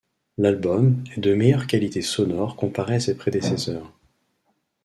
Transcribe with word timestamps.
L'album 0.39 1.03
est 1.15 1.19
de 1.19 1.35
meilleure 1.35 1.67
qualité 1.67 2.01
sonore 2.01 2.55
comparé 2.55 2.95
à 2.95 2.99
ses 2.99 3.15
prédécesseurs. 3.15 3.93